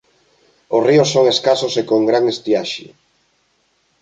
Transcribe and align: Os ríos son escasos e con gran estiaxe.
Os 0.75 0.81
ríos 0.89 1.11
son 1.13 1.25
escasos 1.33 1.73
e 1.81 1.83
con 1.89 2.01
gran 2.09 2.25
estiaxe. 2.33 2.87